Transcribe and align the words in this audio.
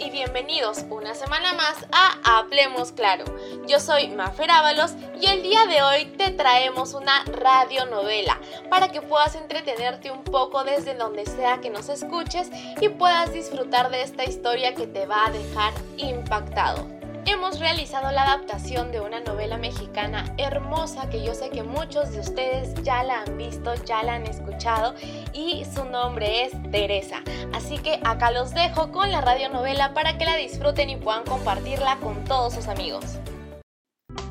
y 0.00 0.10
bienvenidos 0.10 0.84
una 0.90 1.14
semana 1.14 1.52
más 1.52 1.76
a 1.92 2.38
Hablemos 2.38 2.90
Claro. 2.90 3.24
Yo 3.68 3.78
soy 3.78 4.08
Mafer 4.08 4.50
Ábalos 4.50 4.94
y 5.20 5.26
el 5.26 5.44
día 5.44 5.66
de 5.66 5.82
hoy 5.82 6.06
te 6.16 6.32
traemos 6.32 6.94
una 6.94 7.22
radionovela 7.26 8.40
para 8.70 8.90
que 8.90 9.02
puedas 9.02 9.36
entretenerte 9.36 10.10
un 10.10 10.24
poco 10.24 10.64
desde 10.64 10.94
donde 10.94 11.26
sea 11.26 11.60
que 11.60 11.70
nos 11.70 11.88
escuches 11.90 12.50
y 12.80 12.88
puedas 12.88 13.32
disfrutar 13.32 13.88
de 13.90 14.02
esta 14.02 14.24
historia 14.24 14.74
que 14.74 14.88
te 14.88 15.06
va 15.06 15.26
a 15.26 15.30
dejar 15.30 15.72
impactado 15.96 16.97
hemos 17.30 17.60
realizado 17.60 18.10
la 18.10 18.22
adaptación 18.22 18.90
de 18.90 19.00
una 19.00 19.20
novela 19.20 19.58
mexicana 19.58 20.34
hermosa 20.38 21.10
que 21.10 21.22
yo 21.22 21.34
sé 21.34 21.50
que 21.50 21.62
muchos 21.62 22.10
de 22.12 22.20
ustedes 22.20 22.72
ya 22.82 23.02
la 23.02 23.22
han 23.22 23.36
visto, 23.36 23.74
ya 23.84 24.02
la 24.02 24.14
han 24.14 24.26
escuchado 24.26 24.94
y 25.34 25.64
su 25.66 25.84
nombre 25.84 26.44
es 26.44 26.52
Teresa. 26.70 27.22
Así 27.52 27.76
que 27.78 28.00
acá 28.02 28.30
los 28.30 28.54
dejo 28.54 28.90
con 28.92 29.12
la 29.12 29.20
radionovela 29.20 29.92
para 29.92 30.16
que 30.16 30.24
la 30.24 30.36
disfruten 30.36 30.88
y 30.88 30.96
puedan 30.96 31.24
compartirla 31.24 31.98
con 31.98 32.24
todos 32.24 32.54
sus 32.54 32.66
amigos. 32.66 33.04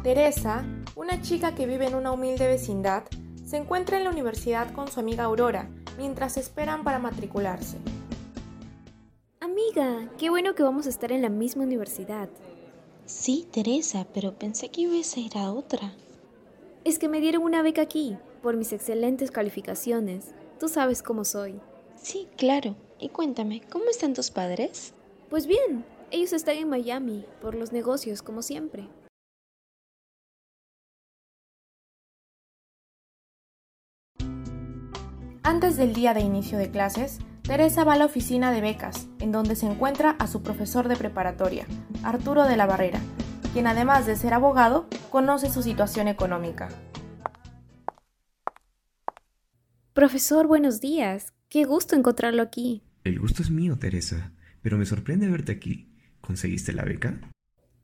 Teresa, 0.02 0.66
una 0.96 1.22
chica 1.22 1.54
que 1.54 1.68
vive 1.68 1.86
en 1.86 1.94
una 1.94 2.12
humilde 2.12 2.48
vecindad, 2.48 3.04
se 3.46 3.58
encuentra 3.58 3.98
en 3.98 4.06
la 4.06 4.10
universidad 4.10 4.72
con 4.72 4.88
su 4.88 5.00
amiga 5.00 5.26
Aurora 5.26 5.70
mientras 5.98 6.36
esperan 6.38 6.84
para 6.84 6.98
matricularse. 6.98 7.78
Amiga, 9.40 10.10
qué 10.18 10.32
bueno 10.32 10.56
que 10.56 10.64
vamos 10.64 10.88
a 10.88 10.90
estar 10.90 11.12
en 11.12 11.22
la 11.22 11.30
misma 11.30 11.64
universidad. 11.64 12.28
Sí, 13.08 13.48
Teresa, 13.52 14.06
pero 14.14 14.38
pensé 14.38 14.68
que 14.68 14.82
ibas 14.82 15.16
a 15.16 15.22
ir 15.22 15.38
a 15.38 15.54
otra. 15.54 15.94
Es 16.84 17.00
que 17.00 17.08
me 17.08 17.22
dieron 17.22 17.42
una 17.42 17.62
beca 17.62 17.82
aquí, 17.82 18.18
por 18.44 18.58
mis 18.58 18.74
excelentes 18.74 19.32
calificaciones. 19.32 20.34
Tú 20.60 20.68
sabes 20.68 21.02
cómo 21.04 21.24
soy. 21.24 21.62
Sí, 21.96 22.28
claro. 22.36 22.76
Y 23.00 23.08
cuéntame, 23.08 23.62
¿cómo 23.72 23.86
están 23.86 24.14
tus 24.14 24.30
padres? 24.30 24.94
Pues 25.30 25.48
bien, 25.48 25.86
ellos 26.12 26.34
están 26.34 26.58
en 26.58 26.68
Miami, 26.68 27.24
por 27.42 27.56
los 27.56 27.72
negocios, 27.72 28.22
como 28.22 28.42
siempre. 28.42 28.90
Antes 35.44 35.78
del 35.78 35.94
día 35.94 36.14
de 36.14 36.20
inicio 36.20 36.58
de 36.58 36.70
clases, 36.70 37.20
Teresa 37.48 37.86
va 37.86 37.94
a 37.94 37.98
la 37.98 38.06
oficina 38.06 38.52
de 38.52 38.60
becas, 38.60 39.08
en 39.22 39.32
donde 39.32 39.56
se 39.56 39.66
encuentra 39.68 40.18
a 40.20 40.28
su 40.28 40.44
profesor 40.44 40.90
de 40.90 40.98
preparatoria, 40.98 41.66
Arturo 42.04 42.44
de 42.44 42.58
la 42.58 42.66
Barrera, 42.66 43.00
quien 43.54 43.68
además 43.68 44.06
de 44.06 44.18
ser 44.18 44.34
abogado, 44.34 44.90
conoce 45.10 45.50
su 45.50 45.64
situación 45.64 46.10
económica. 46.10 46.68
Profesor, 49.94 50.46
buenos 50.46 50.82
días. 50.82 51.34
Qué 51.48 51.64
gusto 51.64 51.96
encontrarlo 51.96 52.42
aquí. 52.42 52.84
El 53.06 53.18
gusto 53.18 53.44
es 53.44 53.50
mío, 53.50 53.80
Teresa, 53.80 54.34
pero 54.62 54.78
me 54.78 54.86
sorprende 54.86 55.30
verte 55.30 55.54
aquí. 55.54 55.90
¿Conseguiste 56.20 56.74
la 56.74 56.84
beca? 56.84 57.18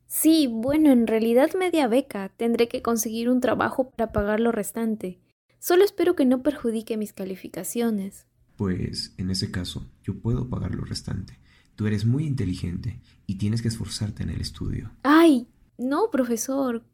Sí, 0.08 0.48
bueno, 0.52 0.92
en 0.92 1.08
realidad 1.08 1.52
media 1.58 1.88
beca. 1.88 2.28
Tendré 2.36 2.68
que 2.68 2.82
conseguir 2.82 3.30
un 3.30 3.40
trabajo 3.40 3.92
para 3.92 4.12
pagar 4.12 4.42
lo 4.42 4.52
restante. 4.52 5.22
Solo 5.60 5.86
espero 5.86 6.18
que 6.18 6.26
no 6.26 6.44
perjudique 6.44 6.98
mis 6.98 7.14
calificaciones. 7.14 8.28
Pues, 8.58 9.14
en 9.18 9.30
ese 9.30 9.52
caso, 9.52 9.86
yo 10.04 10.20
puedo 10.20 10.50
pagar 10.50 10.76
lo 10.76 10.86
restante. 10.86 11.40
Tú 11.76 11.88
eres 11.88 12.06
muy 12.06 12.26
inteligente 12.26 13.00
y 13.26 13.36
tienes 13.36 13.62
que 13.62 13.68
esforzarte 13.68 14.24
en 14.24 14.30
el 14.30 14.42
estudio. 14.42 14.92
¡Ay! 15.04 15.48
No, 15.78 16.12
profesor. 16.12 16.86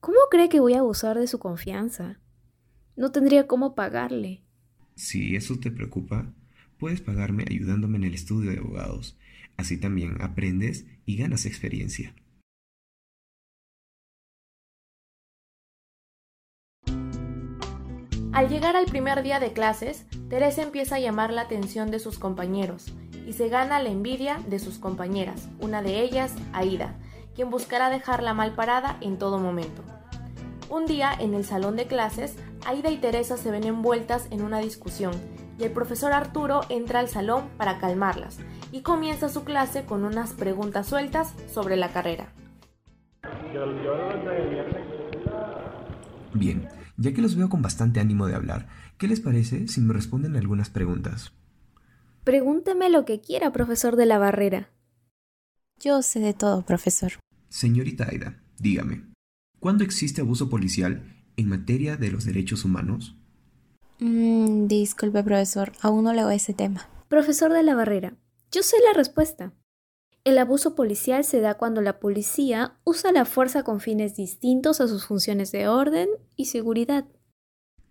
¿Cómo 0.00 0.18
cree 0.30 0.48
que 0.48 0.60
voy 0.60 0.74
a 0.74 0.80
abusar 0.80 1.18
de 1.18 1.28
su 1.28 1.38
confianza? 1.38 2.18
No 2.96 3.12
tendría 3.12 3.46
cómo 3.46 3.74
pagarle. 3.74 4.42
Si 4.96 5.36
eso 5.36 5.58
te 5.58 5.70
preocupa, 5.70 6.32
puedes 6.78 7.00
pagarme 7.00 7.44
ayudándome 7.48 7.98
en 7.98 8.04
el 8.04 8.14
estudio 8.14 8.50
de 8.50 8.58
abogados. 8.58 9.16
Así 9.56 9.78
también 9.78 10.20
aprendes 10.20 10.84
y 11.06 11.16
ganas 11.16 11.46
experiencia. 11.46 12.14
Al 18.34 18.48
llegar 18.48 18.74
al 18.74 18.86
primer 18.86 19.22
día 19.22 19.38
de 19.38 19.52
clases, 19.52 20.06
Teresa 20.28 20.62
empieza 20.62 20.96
a 20.96 20.98
llamar 20.98 21.32
la 21.32 21.42
atención 21.42 21.92
de 21.92 22.00
sus 22.00 22.18
compañeros 22.18 22.92
y 23.28 23.32
se 23.34 23.48
gana 23.48 23.80
la 23.80 23.90
envidia 23.90 24.40
de 24.48 24.58
sus 24.58 24.78
compañeras, 24.78 25.48
una 25.60 25.82
de 25.82 26.00
ellas, 26.00 26.34
Aida, 26.52 26.96
quien 27.36 27.48
buscará 27.48 27.90
dejarla 27.90 28.34
mal 28.34 28.52
parada 28.56 28.96
en 29.00 29.18
todo 29.18 29.38
momento. 29.38 29.84
Un 30.68 30.84
día, 30.86 31.12
en 31.16 31.32
el 31.34 31.44
salón 31.44 31.76
de 31.76 31.86
clases, 31.86 32.36
Aida 32.66 32.90
y 32.90 32.96
Teresa 32.96 33.36
se 33.36 33.52
ven 33.52 33.62
envueltas 33.62 34.26
en 34.32 34.42
una 34.42 34.58
discusión 34.58 35.12
y 35.56 35.62
el 35.62 35.70
profesor 35.70 36.12
Arturo 36.12 36.62
entra 36.70 36.98
al 36.98 37.08
salón 37.08 37.48
para 37.56 37.78
calmarlas 37.78 38.38
y 38.72 38.82
comienza 38.82 39.28
su 39.28 39.44
clase 39.44 39.84
con 39.84 40.04
unas 40.04 40.32
preguntas 40.32 40.88
sueltas 40.88 41.32
sobre 41.52 41.76
la 41.76 41.90
carrera. 41.90 42.32
Bien, 46.32 46.68
ya 46.96 47.12
que 47.12 47.22
los 47.22 47.36
veo 47.36 47.48
con 47.48 47.62
bastante 47.62 48.00
ánimo 48.00 48.26
de 48.26 48.34
hablar, 48.34 48.68
¿qué 48.98 49.08
les 49.08 49.20
parece 49.20 49.68
si 49.68 49.80
me 49.80 49.92
responden 49.92 50.36
algunas 50.36 50.70
preguntas? 50.70 51.32
Pregúnteme 52.24 52.88
lo 52.90 53.04
que 53.04 53.20
quiera, 53.20 53.52
profesor 53.52 53.96
de 53.96 54.06
la 54.06 54.18
barrera. 54.18 54.70
Yo 55.78 56.02
sé 56.02 56.20
de 56.20 56.34
todo, 56.34 56.62
profesor. 56.62 57.12
Señorita 57.48 58.08
Aida, 58.08 58.40
dígame, 58.58 59.04
¿cuándo 59.60 59.84
existe 59.84 60.20
abuso 60.20 60.48
policial 60.48 61.02
en 61.36 61.48
materia 61.48 61.96
de 61.96 62.10
los 62.10 62.24
derechos 62.24 62.64
humanos? 62.64 63.16
Mm, 63.98 64.66
disculpe, 64.66 65.22
profesor, 65.22 65.72
aún 65.80 66.04
no 66.04 66.12
leo 66.12 66.30
ese 66.30 66.54
tema. 66.54 66.88
Profesor 67.08 67.52
de 67.52 67.62
la 67.62 67.74
barrera, 67.74 68.14
yo 68.50 68.62
sé 68.62 68.76
la 68.86 68.92
respuesta. 68.92 69.52
El 70.26 70.38
abuso 70.38 70.74
policial 70.74 71.22
se 71.22 71.40
da 71.40 71.58
cuando 71.58 71.82
la 71.82 72.00
policía 72.00 72.78
usa 72.84 73.12
la 73.12 73.26
fuerza 73.26 73.62
con 73.62 73.80
fines 73.80 74.16
distintos 74.16 74.80
a 74.80 74.88
sus 74.88 75.04
funciones 75.04 75.52
de 75.52 75.68
orden 75.68 76.08
y 76.34 76.46
seguridad. 76.46 77.04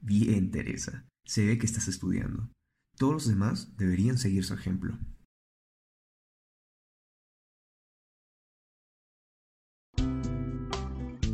Bien, 0.02 0.50
Teresa. 0.50 1.06
Se 1.26 1.46
ve 1.46 1.60
que 1.60 1.68
estás 1.68 1.88
estudiando. 1.88 2.50
Todos 2.98 3.14
los 3.14 3.28
demás 3.28 3.78
deberían 3.78 4.18
seguir 4.18 4.44
su 4.46 4.56
ejemplo. 4.56 4.98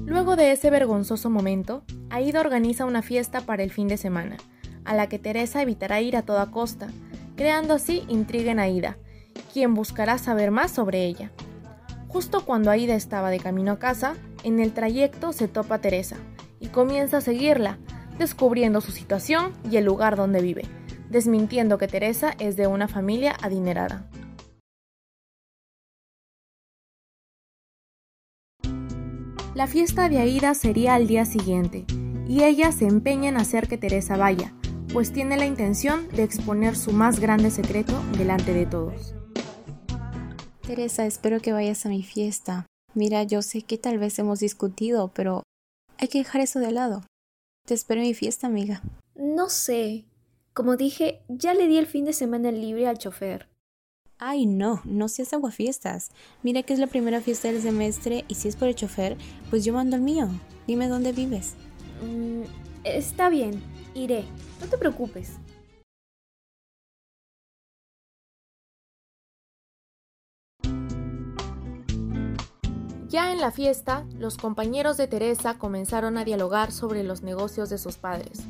Luego 0.06 0.36
de 0.36 0.52
ese 0.52 0.70
vergonzoso 0.70 1.30
momento, 1.30 1.86
Aida 2.10 2.42
organiza 2.42 2.84
una 2.84 3.04
fiesta 3.04 3.46
para 3.46 3.64
el 3.64 3.72
fin 3.72 3.88
de 3.88 3.96
semana, 3.96 4.36
a 4.84 4.96
la 4.96 5.08
que 5.08 5.18
Teresa 5.18 5.62
evitará 5.62 6.02
ir 6.02 6.18
a 6.18 6.24
toda 6.24 6.52
costa, 6.52 6.90
creando 7.38 7.74
así 7.74 8.04
intriga 8.10 8.52
en 8.52 8.60
Aida, 8.60 8.98
quien 9.52 9.74
buscará 9.74 10.18
saber 10.18 10.52
más 10.52 10.72
sobre 10.72 11.06
ella. 11.06 11.32
Justo 12.08 12.46
cuando 12.46 12.72
Aida 12.72 12.96
estaba 12.96 13.30
de 13.30 13.40
camino 13.40 13.74
a 13.74 13.80
casa, 13.80 14.16
en 14.44 14.60
el 14.60 14.74
trayecto 14.74 15.34
se 15.34 15.48
topa 15.48 15.80
Teresa 15.80 16.16
y 16.60 16.68
comienza 16.68 17.18
a 17.18 17.22
seguirla, 17.22 17.78
descubriendo 18.18 18.82
su 18.82 18.92
situación 18.92 19.54
y 19.70 19.78
el 19.78 19.86
lugar 19.86 20.16
donde 20.16 20.42
vive, 20.42 20.64
desmintiendo 21.10 21.78
que 21.78 21.88
Teresa 21.88 22.34
es 22.40 22.56
de 22.56 22.68
una 22.68 22.88
familia 22.88 23.36
adinerada. 23.42 24.10
La 29.56 29.68
fiesta 29.68 30.08
de 30.08 30.20
Aida 30.20 30.54
sería 30.54 30.96
al 30.96 31.08
día 31.08 31.26
siguiente, 31.26 31.86
y 32.28 32.44
ella 32.44 32.72
se 32.72 32.86
empeña 32.86 33.30
en 33.30 33.38
hacer 33.38 33.68
que 33.68 33.78
Teresa 33.78 34.16
vaya, 34.16 34.54
pues 34.94 35.12
tiene 35.12 35.36
la 35.36 35.46
intención 35.46 36.08
de 36.10 36.24
exponer 36.24 36.76
su 36.76 36.94
más 36.94 37.20
grande 37.20 37.52
secreto 37.52 37.94
delante 38.18 38.54
de 38.54 38.66
todos. 38.66 39.19
Teresa, 40.70 41.08
espero 41.08 41.40
que 41.40 41.52
vayas 41.52 41.88
a 41.88 41.90
mi 41.90 42.04
fiesta. 42.04 42.68
Mira, 42.94 43.24
yo 43.24 43.42
sé 43.42 43.64
que 43.64 43.80
tal 43.80 43.98
vez 43.98 44.20
hemos 44.20 44.40
discutido, 44.40 45.08
pero 45.16 45.42
hay 45.98 46.10
que 46.10 46.20
dejar 46.20 46.42
eso 46.42 46.60
de 46.60 46.72
lado. 46.72 47.02
Te 47.66 47.74
espero 47.74 48.02
en 48.02 48.08
mi 48.08 48.14
fiesta, 48.14 48.46
amiga. 48.46 48.84
No 49.16 49.50
sé. 49.50 50.06
Como 50.54 50.78
dije, 50.78 51.24
ya 51.28 51.56
le 51.56 51.66
di 51.66 51.80
el 51.80 51.88
fin 51.88 52.06
de 52.06 52.14
semana 52.14 52.52
libre 52.52 52.86
al 52.86 53.00
chofer. 53.00 53.48
Ay, 54.20 54.46
no, 54.46 54.84
no 54.86 55.08
seas 55.08 55.34
aguafiestas. 55.34 56.12
Mira 56.44 56.62
que 56.62 56.74
es 56.74 56.80
la 56.80 56.86
primera 56.86 57.20
fiesta 57.20 57.52
del 57.52 57.64
semestre 57.64 58.24
y 58.28 58.36
si 58.36 58.48
es 58.48 58.56
por 58.56 58.68
el 58.68 58.76
chofer, 58.76 59.18
pues 59.50 59.66
yo 59.66 59.74
mando 59.74 59.96
el 59.96 60.04
mío. 60.04 60.30
Dime 60.68 60.88
dónde 60.88 61.14
vives. 61.14 61.56
Mm, 62.04 62.44
está 62.84 63.30
bien, 63.30 63.60
iré. 63.96 64.24
No 64.62 64.68
te 64.68 64.78
preocupes. 64.78 65.32
Ya 73.10 73.32
en 73.32 73.42
la 73.42 73.50
fiesta, 73.50 74.06
los 74.20 74.38
compañeros 74.38 74.96
de 74.96 75.08
Teresa 75.08 75.58
comenzaron 75.58 76.16
a 76.20 76.26
dialogar 76.26 76.72
sobre 76.72 77.04
los 77.04 77.24
negocios 77.24 77.68
de 77.72 77.80
sus 77.80 77.98
padres. 77.98 78.42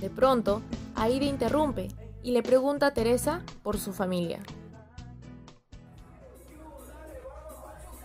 De 0.00 0.10
pronto, 0.10 0.60
Aida 0.96 1.24
interrumpe 1.24 1.86
y 2.24 2.32
le 2.32 2.42
pregunta 2.42 2.88
a 2.88 2.94
Teresa 2.94 3.44
por 3.62 3.78
su 3.78 3.92
familia. 3.92 4.40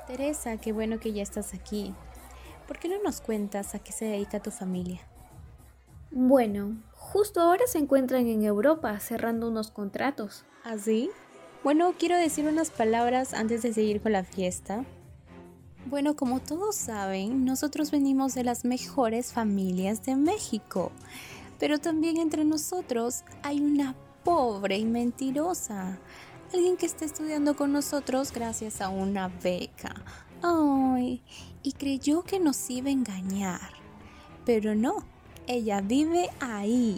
Teresa, 0.06 0.57
qué 0.57 0.71
bueno 0.71 1.00
que 1.00 1.13
ya 1.13 1.24
estás 1.24 1.56
aquí. 1.56 1.95
¿Por 2.68 2.77
qué 2.77 2.89
no 2.89 3.01
nos 3.01 3.19
cuentas 3.19 3.74
a 3.74 3.80
qué 3.80 3.92
se 3.92 4.06
dedica 4.06 4.39
tu 4.39 4.51
familia? 4.51 5.01
Bueno, 6.12 6.77
justo 6.92 7.42
ahora 7.42 7.65
se 7.65 7.80
encuentran 7.80 8.27
en 8.27 8.44
Europa 8.44 9.00
cerrando 9.00 9.48
unos 9.48 9.71
contratos. 9.71 10.45
¿Así? 10.63 11.10
Bueno, 11.63 11.95
quiero 11.98 12.18
decir 12.18 12.48
unas 12.48 12.69
palabras 12.69 13.33
antes 13.33 13.63
de 13.63 13.74
seguir 13.74 14.00
con 14.00 14.12
la 14.12 14.24
fiesta. 14.24 14.86
Bueno, 15.85 16.15
como 16.15 16.39
todos 16.39 16.75
saben, 16.75 17.44
nosotros 17.44 17.91
venimos 17.91 18.33
de 18.33 18.44
las 18.44 18.63
mejores 18.63 19.33
familias 19.33 20.03
de 20.06 20.15
México, 20.15 20.91
pero 21.59 21.77
también 21.77 22.18
entre 22.18 22.45
nosotros 22.45 23.24
hay 23.44 23.59
una 23.59 23.94
pobre 24.24 24.77
y 24.77 24.85
mentirosa, 24.85 26.00
alguien 26.53 26.77
que 26.77 26.85
está 26.85 27.03
estudiando 27.03 27.56
con 27.56 27.74
nosotros 27.74 28.31
gracias 28.31 28.80
a 28.80 28.88
una 28.88 29.27
beca. 29.27 29.94
Ay, 30.41 31.21
y 31.63 31.74
creyó 31.74 32.24
que 32.24 32.39
nos 32.39 32.69
iba 32.69 32.88
a 32.88 32.94
engañar, 32.94 33.69
pero 34.45 34.75
no, 34.75 35.03
ella 35.47 35.81
vive 35.81 36.29
ahí. 36.39 36.97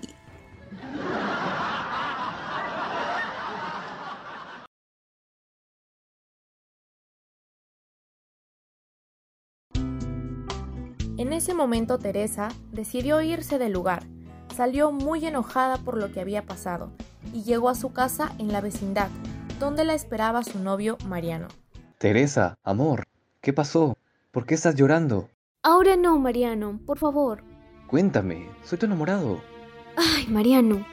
Ese 11.36 11.54
momento 11.54 12.00
Teresa 12.00 12.50
decidió 12.72 13.22
irse 13.22 13.60
del 13.60 13.74
lugar. 13.74 14.04
Salió 14.56 14.92
muy 14.92 15.26
enojada 15.26 15.78
por 15.78 15.98
lo 15.98 16.12
que 16.12 16.22
había 16.22 16.46
pasado 16.46 16.92
y 17.34 17.44
llegó 17.44 17.70
a 17.70 17.76
su 17.76 17.92
casa 17.92 18.34
en 18.40 18.52
la 18.52 18.62
vecindad, 18.62 19.10
donde 19.60 19.84
la 19.84 19.94
esperaba 19.94 20.44
su 20.44 20.60
novio 20.60 20.98
Mariano. 21.08 21.48
Teresa, 21.98 22.58
amor, 22.64 23.06
¿qué 23.42 23.54
pasó? 23.54 23.98
¿Por 24.32 24.46
qué 24.46 24.56
estás 24.56 24.76
llorando? 24.76 25.30
Ahora 25.62 25.96
no, 25.96 26.18
Mariano, 26.20 26.80
por 26.86 27.00
favor. 27.00 27.44
Cuéntame, 27.88 28.50
soy 28.64 28.78
tu 28.78 28.86
enamorado. 28.86 29.42
Ay, 29.96 30.28
Mariano. 30.28 30.86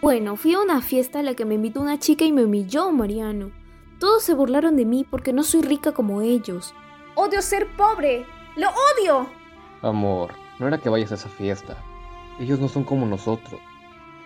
Bueno, 0.00 0.36
fui 0.36 0.54
a 0.54 0.60
una 0.60 0.80
fiesta 0.80 1.20
a 1.20 1.22
la 1.22 1.34
que 1.34 1.44
me 1.44 1.54
invitó 1.54 1.80
una 1.80 1.98
chica 1.98 2.24
y 2.24 2.32
me 2.32 2.44
humilló, 2.44 2.90
Mariano. 2.90 3.52
Todos 3.98 4.24
se 4.24 4.34
burlaron 4.34 4.76
de 4.76 4.84
mí 4.84 5.06
porque 5.08 5.32
no 5.32 5.44
soy 5.44 5.62
rica 5.62 5.92
como 5.92 6.22
ellos. 6.22 6.74
Odio 7.14 7.40
ser 7.40 7.68
pobre. 7.76 8.26
¡Lo 8.56 8.68
odio! 8.68 9.41
Amor, 9.82 10.34
no 10.60 10.68
era 10.68 10.78
que 10.78 10.88
vayas 10.88 11.10
a 11.10 11.16
esa 11.16 11.28
fiesta. 11.28 11.76
Ellos 12.38 12.60
no 12.60 12.68
son 12.68 12.84
como 12.84 13.04
nosotros. 13.04 13.60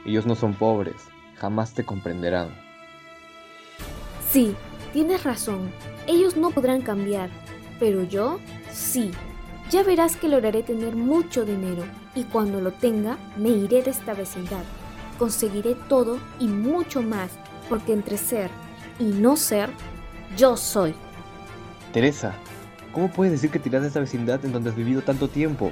Ellos 0.05 0.26
no 0.26 0.35
son 0.35 0.53
pobres. 0.53 1.08
Jamás 1.37 1.73
te 1.73 1.82
comprenderán. 1.82 2.50
Sí, 4.31 4.55
tienes 4.93 5.25
razón. 5.25 5.70
Ellos 6.06 6.37
no 6.37 6.50
podrán 6.50 6.82
cambiar. 6.82 7.31
Pero 7.81 8.03
yo, 8.05 8.38
sí. 8.70 9.12
Ya 9.70 9.82
verás 9.82 10.17
que 10.17 10.29
lograré 10.29 10.62
tener 10.62 10.94
mucho 10.94 11.47
dinero. 11.47 11.85
Y 12.14 12.25
cuando 12.25 12.61
lo 12.61 12.73
tenga, 12.73 13.17
me 13.37 13.49
iré 13.49 13.82
de 13.82 13.91
esta 13.91 14.12
vecindad. 14.12 14.62
Conseguiré 15.19 15.75
todo 15.88 16.19
y 16.38 16.49
mucho 16.49 17.00
más. 17.02 17.31
Porque 17.70 17.94
entre 17.94 18.19
ser 18.19 18.50
y 18.99 19.05
no 19.05 19.37
ser, 19.37 19.70
yo 20.37 20.56
soy. 20.56 20.94
Teresa, 21.93 22.35
¿Cómo 22.96 23.10
puedes 23.10 23.31
decir 23.31 23.50
que 23.50 23.58
tiras 23.58 23.82
de 23.82 23.88
esa 23.88 24.00
vecindad 24.00 24.43
en 24.46 24.52
donde 24.52 24.70
has 24.70 24.75
vivido 24.75 25.02
tanto 25.02 25.28
tiempo? 25.28 25.70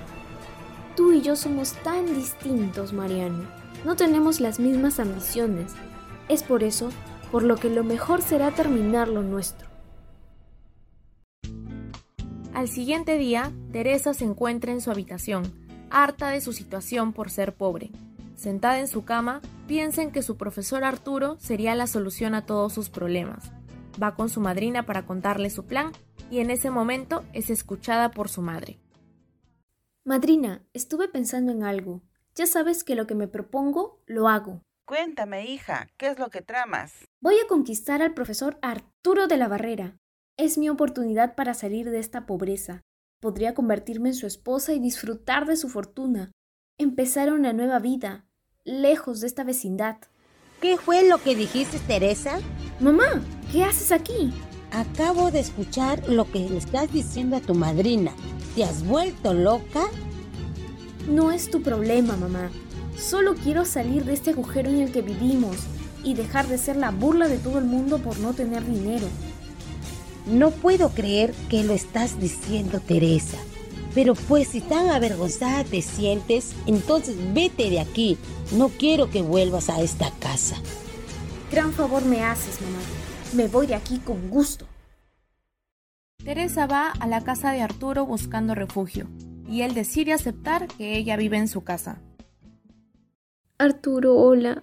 Tú 0.94 1.11
y 1.11 1.23
yo 1.23 1.37
somos 1.37 1.73
tan 1.82 2.05
distintos, 2.15 2.93
Mariano. 2.93 3.44
No 3.82 3.97
tenemos 3.97 4.41
las 4.41 4.61
mismas 4.61 5.00
ambiciones. 5.00 5.73
Es 6.29 6.43
por 6.43 6.62
eso 6.62 6.91
por 7.32 7.43
lo 7.43 7.56
que 7.56 7.71
lo 7.71 7.82
mejor 7.82 8.21
será 8.21 8.50
terminar 8.50 9.09
lo 9.09 9.23
nuestro. 9.23 9.67
Al 12.53 12.69
siguiente 12.69 13.17
día, 13.17 13.50
Teresa 13.73 14.12
se 14.12 14.27
encuentra 14.27 14.73
en 14.73 14.82
su 14.82 14.91
habitación, 14.91 15.50
harta 15.88 16.29
de 16.29 16.43
su 16.43 16.53
situación 16.53 17.15
por 17.15 17.31
ser 17.31 17.55
pobre. 17.55 17.91
Sentada 18.37 18.81
en 18.81 18.87
su 18.87 19.06
cama, 19.06 19.41
piensa 19.67 20.03
en 20.03 20.11
que 20.11 20.20
su 20.20 20.37
profesor 20.37 20.85
Arturo 20.85 21.38
sería 21.41 21.75
la 21.75 21.87
solución 21.87 22.35
a 22.35 22.44
todos 22.44 22.75
sus 22.75 22.91
problemas. 22.91 23.50
Va 24.00 24.15
con 24.15 24.29
su 24.29 24.43
madrina 24.43 24.85
para 24.85 25.06
contarle 25.06 25.49
su 25.49 25.65
plan 25.65 25.91
y 26.31 26.41
en 26.41 26.50
ese 26.50 26.71
momento 26.71 27.25
es 27.32 27.50
escuchada 27.50 28.11
por 28.11 28.29
su 28.29 28.43
madre. 28.43 28.79
Madrina, 30.05 30.62
estuve 30.73 31.09
pensando 31.09 31.50
en 31.50 31.62
algo. 31.62 32.03
Ya 32.35 32.47
sabes 32.47 32.85
que 32.85 32.94
lo 32.94 33.06
que 33.06 33.15
me 33.15 33.29
propongo, 33.29 34.03
lo 34.06 34.29
hago. 34.29 34.61
Cuéntame, 34.87 35.47
hija, 35.47 35.88
¿qué 35.97 36.09
es 36.09 36.19
lo 36.19 36.29
que 36.29 36.43
tramas? 36.43 36.93
Voy 37.23 37.37
a 37.43 37.47
conquistar 37.49 38.03
al 38.03 38.12
profesor 38.12 38.59
Arturo 38.61 39.29
de 39.29 39.38
la 39.38 39.49
Barrera. 39.49 39.97
Es 40.37 40.59
mi 40.59 40.69
oportunidad 40.69 41.35
para 41.37 41.55
salir 41.55 41.91
de 41.91 42.00
esta 42.00 42.27
pobreza. 42.27 42.82
Podría 43.20 43.55
convertirme 43.55 44.11
en 44.11 44.15
su 44.15 44.27
esposa 44.27 44.75
y 44.75 44.81
disfrutar 44.81 45.47
de 45.47 45.56
su 45.56 45.70
fortuna. 45.70 46.32
Empezar 46.79 47.32
una 47.32 47.55
nueva 47.55 47.79
vida, 47.79 48.27
lejos 48.65 49.20
de 49.20 49.29
esta 49.29 49.44
vecindad. 49.44 49.97
¿Qué 50.61 50.77
fue 50.77 51.09
lo 51.09 51.19
que 51.19 51.35
dijiste, 51.35 51.79
Teresa? 51.79 52.41
Mamá, 52.81 53.23
¿qué 53.53 53.65
haces 53.65 53.93
aquí? 53.93 54.35
Acabo 54.75 55.31
de 55.31 55.38
escuchar 55.38 56.03
lo 56.09 56.29
que 56.29 56.41
le 56.41 56.56
estás 56.56 56.93
diciendo 56.93 57.37
a 57.37 57.41
tu 57.41 57.55
madrina. 57.55 58.11
¿Te 58.56 58.65
has 58.65 58.85
vuelto 58.85 59.32
loca? 59.32 59.85
No 61.09 61.31
es 61.31 61.49
tu 61.49 61.62
problema, 61.62 62.17
mamá. 62.17 62.50
Solo 62.99 63.37
quiero 63.37 63.67
salir 63.67 64.05
de 64.05 64.15
este 64.15 64.31
agujero 64.31 64.71
en 64.71 64.81
el 64.81 64.91
que 64.91 65.00
vivimos 65.00 65.59
y 66.03 66.15
dejar 66.15 66.49
de 66.49 66.59
ser 66.59 66.75
la 66.75 66.91
burla 66.91 67.29
de 67.29 67.38
todo 67.38 67.59
el 67.59 67.67
mundo 67.67 67.99
por 67.99 68.19
no 68.19 68.32
tener 68.32 68.67
dinero. 68.67 69.06
No 70.26 70.50
puedo 70.50 70.88
creer 70.88 71.32
que 71.49 71.62
lo 71.62 71.73
estás 71.73 72.19
diciendo, 72.19 72.81
Teresa. 72.81 73.38
Pero 73.94 74.17
pues 74.17 74.49
si 74.49 74.61
tan 74.61 74.88
avergonzada 74.88 75.62
te 75.62 75.82
sientes, 75.82 76.50
entonces 76.67 77.15
vete 77.32 77.70
de 77.70 77.79
aquí. 77.79 78.19
No 78.50 78.70
quiero 78.70 79.09
que 79.09 79.23
vuelvas 79.23 79.70
a 79.70 79.81
esta 79.81 80.11
casa. 80.19 80.56
Gran 81.53 81.73
favor 81.73 82.05
me 82.05 82.25
haces, 82.25 82.61
mamá. 82.61 82.94
Me 83.35 83.49
voy 83.49 83.67
de 83.67 83.75
aquí 83.75 83.99
con 83.99 84.31
gusto. 84.31 84.69
Teresa 86.25 86.69
va 86.69 86.91
a 86.91 87.09
la 87.09 87.25
casa 87.25 87.51
de 87.51 87.63
Arturo 87.63 88.07
buscando 88.07 88.55
refugio, 88.55 89.09
y 89.49 89.63
él 89.63 89.75
decide 89.75 90.13
aceptar 90.13 90.69
que 90.69 90.97
ella 90.97 91.17
vive 91.17 91.37
en 91.37 91.49
su 91.49 91.65
casa. 91.65 92.01
Arturo, 93.59 94.15
hola. 94.15 94.63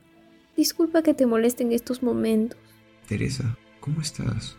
Disculpa 0.55 1.03
que 1.03 1.13
te 1.13 1.25
moleste 1.25 1.63
en 1.63 1.73
estos 1.73 2.01
momentos. 2.01 2.57
Teresa, 3.09 3.57
¿cómo 3.81 3.99
estás? 3.99 4.55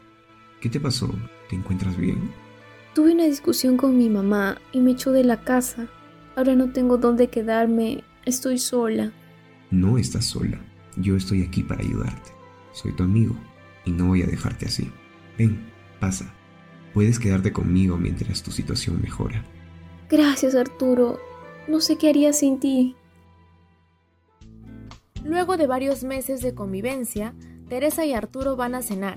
¿Qué 0.60 0.68
te 0.68 0.78
pasó? 0.78 1.08
¿Te 1.48 1.56
encuentras 1.56 1.96
bien? 1.96 2.32
Tuve 2.94 3.14
una 3.14 3.24
discusión 3.24 3.78
con 3.78 3.96
mi 3.96 4.10
mamá 4.10 4.58
y 4.72 4.80
me 4.80 4.90
echó 4.90 5.12
de 5.12 5.24
la 5.24 5.42
casa. 5.42 5.88
Ahora 6.36 6.54
no 6.54 6.70
tengo 6.70 6.98
dónde 6.98 7.28
quedarme. 7.28 8.04
Estoy 8.26 8.58
sola. 8.58 9.10
No 9.70 9.96
estás 9.96 10.26
sola. 10.26 10.60
Yo 10.96 11.16
estoy 11.16 11.42
aquí 11.42 11.62
para 11.62 11.80
ayudarte. 11.80 12.30
Soy 12.72 12.92
tu 12.92 13.04
amigo 13.04 13.34
y 13.84 13.90
no 13.90 14.06
voy 14.06 14.22
a 14.22 14.26
dejarte 14.26 14.66
así. 14.66 14.90
Ven, 15.38 15.70
pasa. 16.00 16.32
Puedes 16.94 17.18
quedarte 17.18 17.52
conmigo 17.52 17.96
mientras 17.96 18.42
tu 18.42 18.50
situación 18.50 19.00
mejora. 19.00 19.44
Gracias, 20.08 20.54
Arturo. 20.54 21.18
No 21.68 21.80
sé 21.80 21.96
qué 21.96 22.10
haría 22.10 22.32
sin 22.32 22.60
ti. 22.60 22.96
Luego 25.24 25.56
de 25.56 25.66
varios 25.66 26.04
meses 26.04 26.42
de 26.42 26.54
convivencia, 26.54 27.34
Teresa 27.68 28.04
y 28.04 28.12
Arturo 28.12 28.56
van 28.56 28.74
a 28.74 28.82
cenar. 28.82 29.14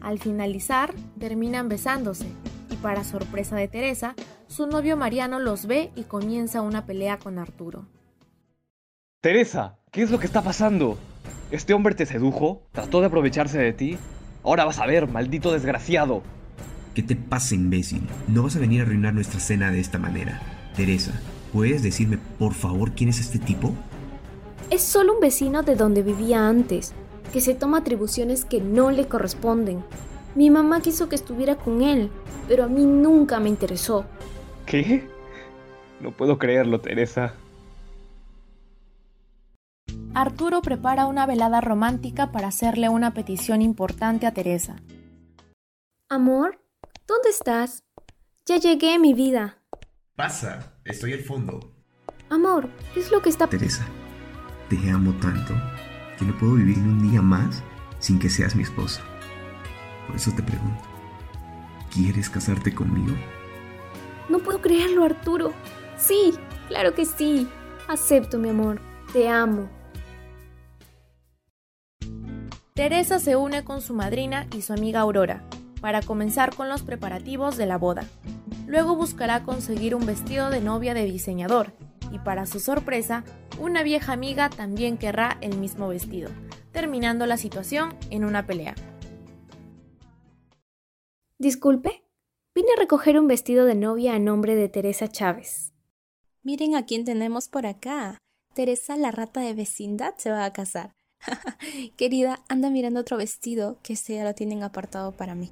Al 0.00 0.18
finalizar, 0.18 0.94
terminan 1.20 1.68
besándose, 1.68 2.26
y 2.70 2.76
para 2.76 3.04
sorpresa 3.04 3.54
de 3.54 3.68
Teresa, 3.68 4.16
su 4.48 4.66
novio 4.66 4.96
Mariano 4.96 5.38
los 5.38 5.66
ve 5.66 5.92
y 5.94 6.04
comienza 6.04 6.62
una 6.62 6.86
pelea 6.86 7.18
con 7.18 7.38
Arturo. 7.38 7.86
Teresa, 9.20 9.78
¿qué 9.92 10.02
es 10.02 10.10
lo 10.10 10.18
que 10.18 10.26
está 10.26 10.42
pasando? 10.42 10.98
¿Este 11.50 11.74
hombre 11.74 11.94
te 11.94 12.06
sedujo? 12.06 12.62
¿Trató 12.72 13.00
de 13.00 13.06
aprovecharse 13.06 13.58
de 13.58 13.72
ti? 13.72 13.98
Ahora 14.42 14.64
vas 14.64 14.78
a 14.78 14.86
ver, 14.86 15.06
maldito 15.06 15.52
desgraciado. 15.52 16.22
¿Qué 16.94 17.02
te 17.02 17.16
pasa, 17.16 17.54
imbécil? 17.54 18.02
No 18.28 18.42
vas 18.42 18.56
a 18.56 18.58
venir 18.58 18.80
a 18.80 18.84
arruinar 18.84 19.14
nuestra 19.14 19.40
cena 19.40 19.70
de 19.70 19.80
esta 19.80 19.98
manera. 19.98 20.40
Teresa, 20.76 21.12
¿puedes 21.52 21.82
decirme 21.82 22.18
por 22.38 22.54
favor 22.54 22.92
quién 22.92 23.10
es 23.10 23.20
este 23.20 23.38
tipo? 23.38 23.74
Es 24.70 24.82
solo 24.82 25.14
un 25.14 25.20
vecino 25.20 25.62
de 25.62 25.76
donde 25.76 26.02
vivía 26.02 26.48
antes, 26.48 26.94
que 27.32 27.40
se 27.40 27.54
toma 27.54 27.78
atribuciones 27.78 28.44
que 28.44 28.60
no 28.60 28.90
le 28.90 29.06
corresponden. 29.06 29.84
Mi 30.34 30.50
mamá 30.50 30.80
quiso 30.80 31.08
que 31.08 31.14
estuviera 31.14 31.56
con 31.56 31.82
él, 31.82 32.10
pero 32.48 32.64
a 32.64 32.68
mí 32.68 32.84
nunca 32.84 33.38
me 33.40 33.48
interesó. 33.48 34.06
¿Qué? 34.66 35.06
No 36.00 36.12
puedo 36.12 36.38
creerlo, 36.38 36.80
Teresa. 36.80 37.34
Arturo 40.14 40.60
prepara 40.60 41.06
una 41.06 41.24
velada 41.24 41.62
romántica 41.62 42.32
para 42.32 42.48
hacerle 42.48 42.90
una 42.90 43.14
petición 43.14 43.62
importante 43.62 44.26
a 44.26 44.34
Teresa. 44.34 44.76
Amor, 46.10 46.60
¿dónde 47.06 47.30
estás? 47.30 47.84
Ya 48.44 48.58
llegué, 48.58 48.98
mi 48.98 49.14
vida. 49.14 49.62
Pasa, 50.14 50.74
estoy 50.84 51.14
al 51.14 51.20
fondo. 51.20 51.74
Amor, 52.28 52.68
¿qué 52.92 53.00
es 53.00 53.10
lo 53.10 53.22
que 53.22 53.30
está... 53.30 53.46
Teresa, 53.46 53.86
te 54.68 54.76
amo 54.90 55.14
tanto 55.14 55.54
que 56.18 56.26
no 56.26 56.36
puedo 56.38 56.54
vivir 56.54 56.76
ni 56.76 56.90
un 56.90 57.10
día 57.10 57.22
más 57.22 57.62
sin 57.98 58.18
que 58.18 58.28
seas 58.28 58.54
mi 58.54 58.64
esposa. 58.64 59.00
Por 60.06 60.16
eso 60.16 60.30
te 60.36 60.42
pregunto, 60.42 60.84
¿quieres 61.90 62.28
casarte 62.28 62.74
conmigo? 62.74 63.16
No 64.28 64.40
puedo 64.40 64.60
creerlo, 64.60 65.04
Arturo. 65.04 65.54
Sí, 65.96 66.34
claro 66.68 66.94
que 66.94 67.06
sí. 67.06 67.48
Acepto, 67.88 68.38
mi 68.38 68.50
amor. 68.50 68.80
Te 69.12 69.28
amo. 69.28 69.68
Teresa 72.74 73.18
se 73.18 73.36
une 73.36 73.64
con 73.64 73.82
su 73.82 73.92
madrina 73.92 74.46
y 74.56 74.62
su 74.62 74.72
amiga 74.72 75.00
Aurora 75.00 75.46
para 75.82 76.00
comenzar 76.00 76.56
con 76.56 76.70
los 76.70 76.82
preparativos 76.82 77.58
de 77.58 77.66
la 77.66 77.76
boda. 77.76 78.08
Luego 78.66 78.96
buscará 78.96 79.42
conseguir 79.42 79.94
un 79.94 80.06
vestido 80.06 80.48
de 80.48 80.62
novia 80.62 80.94
de 80.94 81.04
diseñador 81.04 81.74
y 82.10 82.18
para 82.18 82.46
su 82.46 82.60
sorpresa, 82.60 83.24
una 83.60 83.82
vieja 83.82 84.14
amiga 84.14 84.48
también 84.48 84.96
querrá 84.96 85.36
el 85.42 85.58
mismo 85.58 85.88
vestido, 85.88 86.30
terminando 86.70 87.26
la 87.26 87.36
situación 87.36 87.94
en 88.08 88.24
una 88.24 88.46
pelea. 88.46 88.74
Disculpe, 91.38 92.04
vine 92.54 92.68
a 92.74 92.80
recoger 92.80 93.18
un 93.18 93.28
vestido 93.28 93.66
de 93.66 93.74
novia 93.74 94.14
a 94.14 94.18
nombre 94.18 94.54
de 94.54 94.70
Teresa 94.70 95.08
Chávez. 95.08 95.74
Miren 96.42 96.74
a 96.74 96.86
quién 96.86 97.04
tenemos 97.04 97.48
por 97.48 97.66
acá. 97.66 98.16
Teresa, 98.54 98.96
la 98.96 99.10
rata 99.10 99.40
de 99.40 99.52
vecindad, 99.52 100.14
se 100.16 100.30
va 100.30 100.46
a 100.46 100.52
casar. 100.54 100.94
Querida, 101.96 102.40
anda 102.48 102.70
mirando 102.70 103.00
otro 103.00 103.16
vestido 103.16 103.78
que 103.82 103.92
este 103.92 104.14
ya 104.14 104.24
lo 104.24 104.34
tienen 104.34 104.62
apartado 104.62 105.12
para 105.12 105.34
mí. 105.34 105.50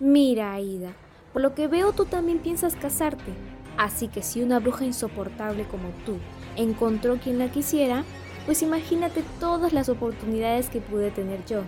Mira, 0.00 0.52
Aida, 0.52 0.92
por 1.32 1.42
lo 1.42 1.54
que 1.54 1.66
veo 1.66 1.92
tú 1.92 2.04
también 2.04 2.38
piensas 2.38 2.76
casarte. 2.76 3.32
Así 3.76 4.08
que 4.08 4.22
si 4.22 4.42
una 4.42 4.58
bruja 4.58 4.84
insoportable 4.84 5.64
como 5.64 5.90
tú 6.04 6.18
encontró 6.56 7.18
quien 7.18 7.38
la 7.38 7.50
quisiera, 7.50 8.04
pues 8.44 8.62
imagínate 8.62 9.22
todas 9.38 9.72
las 9.72 9.88
oportunidades 9.88 10.68
que 10.68 10.80
pude 10.80 11.10
tener 11.10 11.44
yo. 11.46 11.62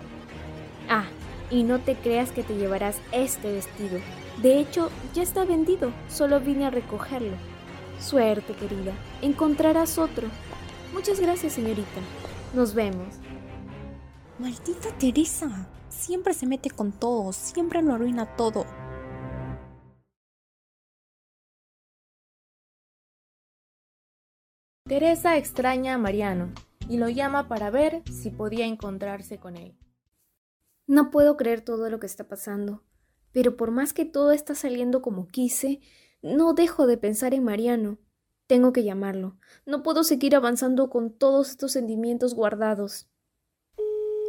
Ah, 0.89 1.05
y 1.49 1.63
no 1.63 1.79
te 1.79 1.95
creas 1.95 2.31
que 2.31 2.43
te 2.43 2.55
llevarás 2.55 2.97
este 3.11 3.51
vestido. 3.51 3.99
De 4.41 4.59
hecho, 4.59 4.89
ya 5.13 5.23
está 5.23 5.45
vendido, 5.45 5.91
solo 6.09 6.39
vine 6.39 6.65
a 6.65 6.69
recogerlo. 6.69 7.35
Suerte, 7.99 8.53
querida, 8.53 8.93
encontrarás 9.21 9.97
otro. 9.97 10.27
Muchas 10.93 11.19
gracias, 11.19 11.53
señorita. 11.53 12.01
Nos 12.53 12.73
vemos. 12.73 13.15
Maldita 14.37 14.89
Teresa. 14.97 15.69
Siempre 15.87 16.33
se 16.33 16.45
mete 16.45 16.69
con 16.69 16.91
todo, 16.91 17.31
siempre 17.31 17.81
lo 17.81 17.93
arruina 17.93 18.35
todo. 18.35 18.65
Teresa 24.85 25.37
extraña 25.37 25.93
a 25.93 25.97
Mariano 25.97 26.51
y 26.89 26.97
lo 26.97 27.07
llama 27.07 27.47
para 27.47 27.69
ver 27.69 28.03
si 28.11 28.29
podía 28.29 28.65
encontrarse 28.65 29.37
con 29.37 29.55
él. 29.55 29.77
No 30.87 31.09
puedo 31.09 31.37
creer 31.37 31.61
todo 31.61 31.89
lo 31.89 32.01
que 32.01 32.07
está 32.07 32.27
pasando, 32.27 32.83
pero 33.31 33.55
por 33.55 33.71
más 33.71 33.93
que 33.93 34.03
todo 34.03 34.33
está 34.33 34.55
saliendo 34.55 35.01
como 35.01 35.27
quise, 35.27 35.79
no 36.21 36.53
dejo 36.53 36.85
de 36.85 36.97
pensar 36.97 37.33
en 37.33 37.45
Mariano. 37.45 37.97
Tengo 38.51 38.73
que 38.73 38.83
llamarlo. 38.83 39.37
No 39.65 39.81
puedo 39.81 40.03
seguir 40.03 40.35
avanzando 40.35 40.89
con 40.89 41.17
todos 41.17 41.51
estos 41.51 41.71
sentimientos 41.71 42.33
guardados. 42.33 43.09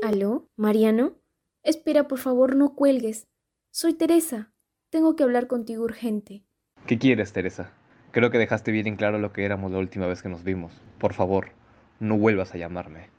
¿Aló? 0.00 0.48
¿Mariano? 0.54 1.16
Espera, 1.64 2.06
por 2.06 2.20
favor, 2.20 2.54
no 2.54 2.76
cuelgues. 2.76 3.26
Soy 3.72 3.94
Teresa. 3.94 4.52
Tengo 4.90 5.16
que 5.16 5.24
hablar 5.24 5.48
contigo 5.48 5.82
urgente. 5.82 6.44
¿Qué 6.86 7.00
quieres, 7.00 7.32
Teresa? 7.32 7.72
Creo 8.12 8.30
que 8.30 8.38
dejaste 8.38 8.70
bien 8.70 8.86
en 8.86 8.94
claro 8.94 9.18
lo 9.18 9.32
que 9.32 9.44
éramos 9.44 9.72
la 9.72 9.78
última 9.78 10.06
vez 10.06 10.22
que 10.22 10.28
nos 10.28 10.44
vimos. 10.44 10.72
Por 11.00 11.14
favor, 11.14 11.48
no 11.98 12.16
vuelvas 12.16 12.54
a 12.54 12.58
llamarme. 12.58 13.10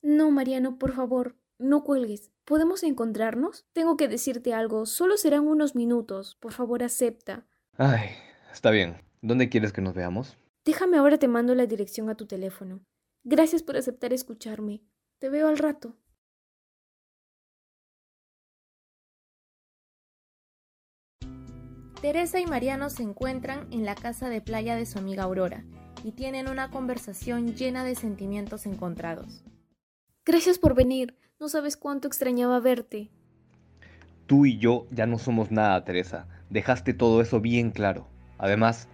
No, 0.00 0.30
Mariano, 0.30 0.78
por 0.78 0.92
favor, 0.92 1.36
no 1.58 1.84
cuelgues. 1.84 2.30
¿Podemos 2.46 2.84
encontrarnos? 2.84 3.66
Tengo 3.74 3.98
que 3.98 4.08
decirte 4.08 4.54
algo. 4.54 4.86
Solo 4.86 5.18
serán 5.18 5.46
unos 5.46 5.74
minutos. 5.74 6.38
Por 6.40 6.54
favor, 6.54 6.82
acepta. 6.82 7.44
Ay, 7.76 8.12
está 8.50 8.70
bien. 8.70 9.07
¿Dónde 9.20 9.48
quieres 9.48 9.72
que 9.72 9.80
nos 9.80 9.94
veamos? 9.94 10.38
Déjame 10.64 10.98
ahora 10.98 11.18
te 11.18 11.28
mando 11.28 11.54
la 11.54 11.66
dirección 11.66 12.08
a 12.10 12.14
tu 12.14 12.26
teléfono. 12.26 12.84
Gracias 13.24 13.62
por 13.62 13.76
aceptar 13.76 14.12
escucharme. 14.12 14.82
Te 15.18 15.28
veo 15.28 15.48
al 15.48 15.58
rato. 15.58 15.96
Teresa 22.00 22.38
y 22.38 22.46
Mariano 22.46 22.90
se 22.90 23.02
encuentran 23.02 23.66
en 23.72 23.84
la 23.84 23.96
casa 23.96 24.28
de 24.28 24.40
playa 24.40 24.76
de 24.76 24.86
su 24.86 24.98
amiga 24.98 25.24
Aurora 25.24 25.64
y 26.04 26.12
tienen 26.12 26.48
una 26.48 26.70
conversación 26.70 27.56
llena 27.56 27.82
de 27.82 27.96
sentimientos 27.96 28.66
encontrados. 28.66 29.42
Gracias 30.24 30.58
por 30.58 30.74
venir. 30.74 31.16
No 31.40 31.48
sabes 31.48 31.76
cuánto 31.76 32.06
extrañaba 32.06 32.60
verte. 32.60 33.10
Tú 34.26 34.46
y 34.46 34.58
yo 34.58 34.86
ya 34.90 35.06
no 35.06 35.18
somos 35.18 35.50
nada, 35.50 35.84
Teresa. 35.84 36.28
Dejaste 36.50 36.94
todo 36.94 37.20
eso 37.20 37.40
bien 37.40 37.72
claro. 37.72 38.06
Además, 38.38 38.88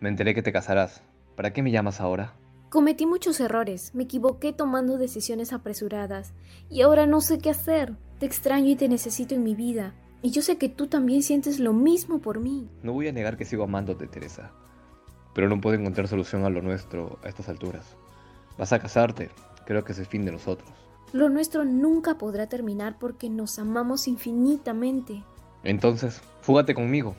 me 0.00 0.08
enteré 0.08 0.34
que 0.34 0.42
te 0.42 0.52
casarás. 0.52 1.02
¿Para 1.36 1.52
qué 1.52 1.62
me 1.62 1.70
llamas 1.70 2.00
ahora? 2.00 2.34
Cometí 2.70 3.06
muchos 3.06 3.40
errores, 3.40 3.94
me 3.94 4.04
equivoqué 4.04 4.52
tomando 4.52 4.96
decisiones 4.96 5.52
apresuradas, 5.52 6.32
y 6.68 6.82
ahora 6.82 7.06
no 7.06 7.20
sé 7.20 7.38
qué 7.38 7.50
hacer. 7.50 7.96
Te 8.18 8.26
extraño 8.26 8.68
y 8.68 8.76
te 8.76 8.88
necesito 8.88 9.34
en 9.34 9.42
mi 9.42 9.54
vida, 9.54 9.94
y 10.22 10.30
yo 10.30 10.42
sé 10.42 10.56
que 10.56 10.68
tú 10.68 10.86
también 10.86 11.22
sientes 11.22 11.58
lo 11.58 11.72
mismo 11.72 12.20
por 12.20 12.38
mí. 12.38 12.68
No 12.82 12.92
voy 12.92 13.08
a 13.08 13.12
negar 13.12 13.36
que 13.36 13.44
sigo 13.44 13.64
amándote, 13.64 14.06
Teresa, 14.06 14.52
pero 15.34 15.48
no 15.48 15.60
puedo 15.60 15.76
encontrar 15.76 16.08
solución 16.08 16.44
a 16.44 16.50
lo 16.50 16.62
nuestro 16.62 17.18
a 17.24 17.28
estas 17.28 17.48
alturas. 17.48 17.96
Vas 18.56 18.72
a 18.72 18.78
casarte, 18.78 19.30
creo 19.66 19.84
que 19.84 19.92
es 19.92 19.98
el 19.98 20.06
fin 20.06 20.24
de 20.24 20.32
nosotros. 20.32 20.70
Lo 21.12 21.28
nuestro 21.28 21.64
nunca 21.64 22.18
podrá 22.18 22.48
terminar 22.48 22.98
porque 23.00 23.28
nos 23.28 23.58
amamos 23.58 24.06
infinitamente. 24.06 25.24
Entonces, 25.64 26.22
fúgate 26.42 26.74
conmigo. 26.74 27.16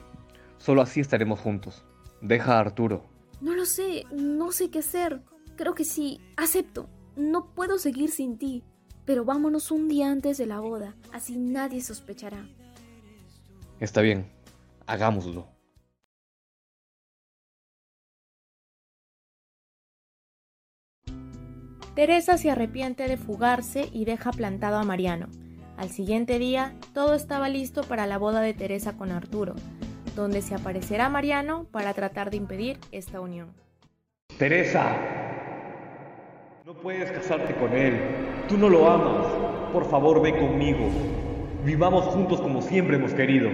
Solo 0.56 0.80
así 0.80 1.00
estaremos 1.00 1.40
juntos. 1.40 1.84
Deja 2.22 2.56
a 2.56 2.60
Arturo. 2.60 3.04
No 3.40 3.54
lo 3.54 3.66
sé, 3.66 4.04
no 4.12 4.52
sé 4.52 4.70
qué 4.70 4.78
hacer. 4.78 5.20
Creo 5.56 5.74
que 5.74 5.84
sí, 5.84 6.20
acepto. 6.36 6.88
No 7.16 7.52
puedo 7.52 7.78
seguir 7.78 8.10
sin 8.10 8.38
ti. 8.38 8.62
Pero 9.04 9.24
vámonos 9.24 9.72
un 9.72 9.88
día 9.88 10.08
antes 10.10 10.38
de 10.38 10.46
la 10.46 10.60
boda, 10.60 10.94
así 11.12 11.36
nadie 11.36 11.82
sospechará. 11.82 12.48
Está 13.80 14.00
bien, 14.00 14.30
hagámoslo. 14.86 15.48
Teresa 21.96 22.38
se 22.38 22.50
arrepiente 22.50 23.08
de 23.08 23.16
fugarse 23.16 23.90
y 23.92 24.04
deja 24.04 24.30
plantado 24.30 24.76
a 24.76 24.84
Mariano. 24.84 25.26
Al 25.76 25.90
siguiente 25.90 26.38
día, 26.38 26.78
todo 26.94 27.14
estaba 27.14 27.48
listo 27.48 27.82
para 27.82 28.06
la 28.06 28.18
boda 28.18 28.40
de 28.40 28.54
Teresa 28.54 28.96
con 28.96 29.10
Arturo, 29.10 29.56
donde 30.14 30.42
se 30.42 30.54
aparecerá 30.54 31.08
Mariano 31.08 31.64
para 31.70 31.94
tratar 31.94 32.30
de 32.30 32.36
impedir 32.36 32.78
esta 32.90 33.20
unión. 33.20 33.48
Teresa, 34.38 34.96
no 36.64 36.74
puedes 36.74 37.10
casarte 37.10 37.54
con 37.54 37.72
él. 37.72 38.00
Tú 38.48 38.56
no 38.56 38.68
lo 38.68 38.90
amas. 38.90 39.26
Por 39.72 39.84
favor, 39.88 40.20
ven 40.20 40.36
conmigo. 40.36 40.88
Vivamos 41.64 42.04
juntos 42.06 42.40
como 42.40 42.60
siempre 42.60 42.96
hemos 42.96 43.14
querido. 43.14 43.50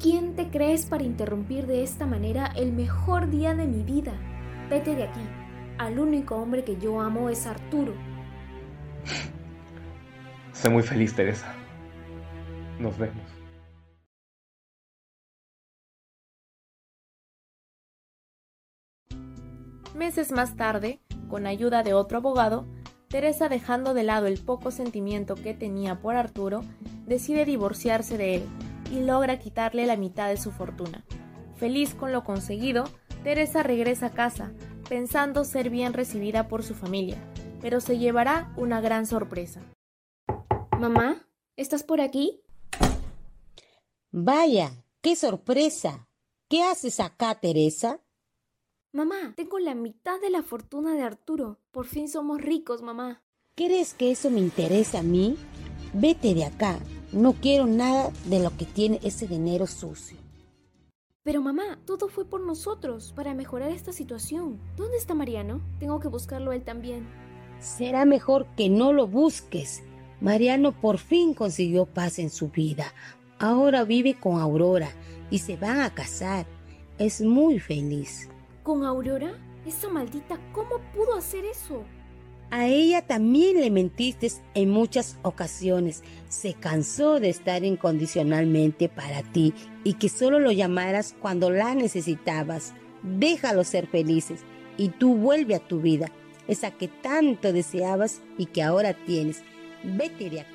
¿Quién 0.00 0.36
te 0.36 0.48
crees 0.48 0.86
para 0.86 1.02
interrumpir 1.02 1.66
de 1.66 1.82
esta 1.82 2.06
manera 2.06 2.52
el 2.54 2.72
mejor 2.72 3.30
día 3.30 3.54
de 3.54 3.66
mi 3.66 3.82
vida? 3.82 4.12
Vete 4.68 4.96
de 4.96 5.04
aquí. 5.04 5.20
Al 5.78 5.98
único 5.98 6.34
hombre 6.36 6.64
que 6.64 6.76
yo 6.76 7.00
amo 7.00 7.30
es 7.30 7.46
Arturo. 7.46 7.94
Sé 10.52 10.68
muy 10.68 10.82
feliz, 10.82 11.14
Teresa. 11.14 11.54
Nos 12.80 12.98
vemos. 12.98 13.22
Meses 19.94 20.32
más 20.32 20.56
tarde, 20.56 20.98
con 21.28 21.46
ayuda 21.46 21.82
de 21.82 21.94
otro 21.94 22.18
abogado, 22.18 22.66
Teresa, 23.08 23.48
dejando 23.48 23.94
de 23.94 24.02
lado 24.02 24.26
el 24.26 24.38
poco 24.38 24.72
sentimiento 24.72 25.36
que 25.36 25.54
tenía 25.54 26.00
por 26.00 26.16
Arturo, 26.16 26.62
decide 27.06 27.44
divorciarse 27.44 28.18
de 28.18 28.36
él 28.36 28.42
y 28.90 29.00
logra 29.00 29.38
quitarle 29.38 29.86
la 29.86 29.96
mitad 29.96 30.28
de 30.28 30.36
su 30.36 30.50
fortuna. 30.50 31.04
Feliz 31.54 31.94
con 31.94 32.12
lo 32.12 32.24
conseguido, 32.24 32.84
Teresa 33.26 33.64
regresa 33.64 34.06
a 34.06 34.10
casa, 34.12 34.52
pensando 34.88 35.42
ser 35.42 35.68
bien 35.68 35.94
recibida 35.94 36.46
por 36.46 36.62
su 36.62 36.76
familia, 36.76 37.18
pero 37.60 37.80
se 37.80 37.98
llevará 37.98 38.54
una 38.56 38.80
gran 38.80 39.04
sorpresa. 39.04 39.60
Mamá, 40.78 41.26
¿estás 41.56 41.82
por 41.82 42.00
aquí? 42.00 42.40
Vaya, 44.12 44.84
qué 45.00 45.16
sorpresa. 45.16 46.08
¿Qué 46.48 46.62
haces 46.62 47.00
acá, 47.00 47.34
Teresa? 47.40 48.00
Mamá, 48.92 49.34
tengo 49.34 49.58
la 49.58 49.74
mitad 49.74 50.20
de 50.20 50.30
la 50.30 50.44
fortuna 50.44 50.94
de 50.94 51.02
Arturo. 51.02 51.58
Por 51.72 51.86
fin 51.86 52.08
somos 52.08 52.40
ricos, 52.40 52.80
mamá. 52.80 53.24
¿Crees 53.56 53.92
que 53.94 54.12
eso 54.12 54.30
me 54.30 54.38
interesa 54.38 55.00
a 55.00 55.02
mí? 55.02 55.36
Vete 55.92 56.32
de 56.32 56.44
acá. 56.44 56.78
No 57.10 57.32
quiero 57.32 57.66
nada 57.66 58.12
de 58.26 58.38
lo 58.38 58.56
que 58.56 58.66
tiene 58.66 59.00
ese 59.02 59.26
dinero 59.26 59.66
sucio. 59.66 60.25
Pero 61.26 61.42
mamá, 61.42 61.80
todo 61.84 62.08
fue 62.08 62.24
por 62.24 62.40
nosotros, 62.40 63.12
para 63.16 63.34
mejorar 63.34 63.72
esta 63.72 63.92
situación. 63.92 64.60
¿Dónde 64.76 64.96
está 64.96 65.12
Mariano? 65.12 65.60
Tengo 65.80 65.98
que 65.98 66.06
buscarlo 66.06 66.52
él 66.52 66.62
también. 66.62 67.04
Será 67.58 68.04
mejor 68.04 68.46
que 68.56 68.68
no 68.68 68.92
lo 68.92 69.08
busques. 69.08 69.82
Mariano 70.20 70.70
por 70.70 70.98
fin 70.98 71.34
consiguió 71.34 71.84
paz 71.84 72.20
en 72.20 72.30
su 72.30 72.50
vida. 72.50 72.92
Ahora 73.40 73.82
vive 73.82 74.14
con 74.14 74.40
Aurora 74.40 74.88
y 75.28 75.40
se 75.40 75.56
van 75.56 75.80
a 75.80 75.92
casar. 75.92 76.46
Es 76.96 77.20
muy 77.20 77.58
feliz. 77.58 78.30
¿Con 78.62 78.84
Aurora? 78.84 79.32
Esa 79.66 79.88
maldita, 79.88 80.38
¿cómo 80.52 80.78
pudo 80.94 81.16
hacer 81.16 81.44
eso? 81.44 81.82
A 82.50 82.68
ella 82.68 83.02
también 83.02 83.60
le 83.60 83.70
mentiste 83.70 84.30
en 84.54 84.70
muchas 84.70 85.18
ocasiones. 85.22 86.04
Se 86.28 86.54
cansó 86.54 87.18
de 87.18 87.28
estar 87.28 87.64
incondicionalmente 87.64 88.88
para 88.88 89.22
ti 89.22 89.52
y 89.82 89.94
que 89.94 90.08
solo 90.08 90.38
lo 90.38 90.52
llamaras 90.52 91.16
cuando 91.20 91.50
la 91.50 91.74
necesitabas. 91.74 92.72
Déjalo 93.02 93.64
ser 93.64 93.88
felices 93.88 94.40
y 94.76 94.90
tú 94.90 95.16
vuelve 95.16 95.56
a 95.56 95.60
tu 95.60 95.80
vida, 95.80 96.12
esa 96.46 96.70
que 96.70 96.86
tanto 96.86 97.52
deseabas 97.52 98.20
y 98.38 98.46
que 98.46 98.62
ahora 98.62 98.94
tienes. 98.94 99.42
Vete 99.82 100.30
de 100.30 100.40
aquí. 100.40 100.52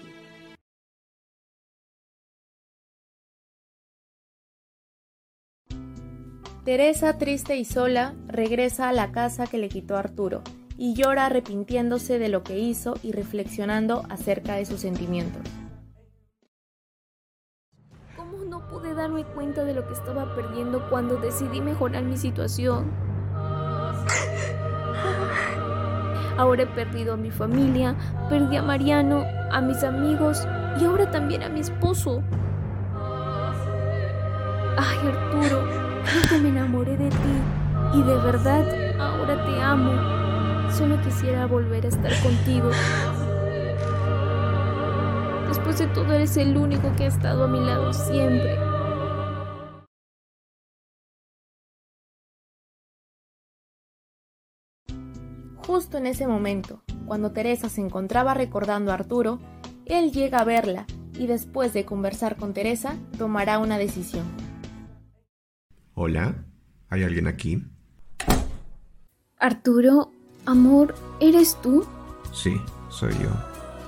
Teresa, 6.63 7.17
triste 7.17 7.57
y 7.57 7.65
sola, 7.65 8.15
regresa 8.27 8.87
a 8.87 8.93
la 8.93 9.11
casa 9.11 9.47
que 9.47 9.57
le 9.57 9.67
quitó 9.67 9.97
Arturo 9.97 10.43
y 10.81 10.95
llora 10.95 11.27
arrepintiéndose 11.27 12.17
de 12.17 12.27
lo 12.27 12.41
que 12.41 12.57
hizo 12.57 12.95
y 13.03 13.11
reflexionando 13.11 14.01
acerca 14.09 14.55
de 14.55 14.65
sus 14.65 14.79
sentimientos. 14.79 15.43
¿Cómo 18.17 18.43
no 18.45 18.67
pude 18.67 18.95
darme 18.95 19.23
cuenta 19.23 19.63
de 19.63 19.75
lo 19.75 19.87
que 19.87 19.93
estaba 19.93 20.33
perdiendo 20.33 20.89
cuando 20.89 21.17
decidí 21.17 21.61
mejorar 21.61 22.01
mi 22.01 22.17
situación? 22.17 22.91
Ahora 26.35 26.63
he 26.63 26.65
perdido 26.65 27.13
a 27.13 27.17
mi 27.17 27.29
familia, 27.29 27.95
perdí 28.27 28.57
a 28.57 28.63
Mariano, 28.63 29.23
a 29.51 29.61
mis 29.61 29.83
amigos 29.83 30.47
y 30.79 30.85
ahora 30.85 31.11
también 31.11 31.43
a 31.43 31.49
mi 31.49 31.59
esposo. 31.59 32.23
Ay, 34.77 34.97
Arturo, 35.07 35.63
que 36.27 36.39
me 36.39 36.49
enamoré 36.49 36.97
de 36.97 37.09
ti 37.09 37.93
y 37.93 38.01
de 38.01 38.15
verdad 38.15 38.65
ahora 38.99 39.45
te 39.45 39.61
amo. 39.61 40.20
Solo 40.73 41.01
quisiera 41.01 41.45
volver 41.47 41.85
a 41.85 41.89
estar 41.89 42.11
contigo. 42.23 42.69
Después 45.47 45.77
de 45.79 45.87
todo 45.87 46.13
eres 46.13 46.37
el 46.37 46.55
único 46.57 46.95
que 46.95 47.03
ha 47.03 47.07
estado 47.07 47.43
a 47.43 47.47
mi 47.47 47.59
lado 47.59 47.91
siempre. 47.93 48.57
Justo 55.57 55.97
en 55.97 56.07
ese 56.07 56.25
momento, 56.27 56.81
cuando 57.05 57.31
Teresa 57.31 57.69
se 57.69 57.81
encontraba 57.81 58.33
recordando 58.33 58.91
a 58.91 58.95
Arturo, 58.95 59.39
él 59.85 60.11
llega 60.11 60.39
a 60.39 60.45
verla 60.45 60.85
y 61.13 61.27
después 61.27 61.73
de 61.73 61.85
conversar 61.85 62.37
con 62.37 62.53
Teresa, 62.53 62.95
tomará 63.17 63.59
una 63.59 63.77
decisión. 63.77 64.25
Hola, 65.93 66.45
¿hay 66.89 67.03
alguien 67.03 67.27
aquí? 67.27 67.63
Arturo, 69.37 70.11
amor, 70.45 70.95
¿eres 71.19 71.57
tú? 71.61 71.85
Sí, 72.33 72.59
soy 72.89 73.13
yo. 73.13 73.29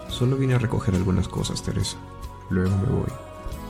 Solo 0.10 0.38
vine 0.38 0.56
a 0.56 0.60
recoger 0.60 0.96
algunas 0.96 1.28
cosas, 1.28 1.64
Teresa. 1.64 1.98
Luego 2.50 2.76
me 2.78 2.86
voy. 2.86 3.10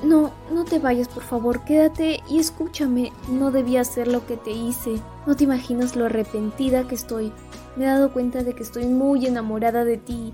No, 0.03 0.33
no 0.53 0.65
te 0.65 0.79
vayas, 0.79 1.07
por 1.07 1.23
favor, 1.23 1.63
quédate 1.63 2.21
y 2.29 2.39
escúchame. 2.39 3.13
No 3.29 3.51
debía 3.51 3.81
hacer 3.81 4.07
lo 4.07 4.25
que 4.27 4.35
te 4.35 4.51
hice. 4.51 5.01
No 5.25 5.35
te 5.35 5.45
imaginas 5.45 5.95
lo 5.95 6.05
arrepentida 6.05 6.87
que 6.87 6.95
estoy. 6.95 7.31
Me 7.77 7.85
he 7.85 7.87
dado 7.87 8.11
cuenta 8.11 8.43
de 8.43 8.53
que 8.53 8.63
estoy 8.63 8.85
muy 8.85 9.25
enamorada 9.25 9.85
de 9.85 9.97
ti. 9.97 10.33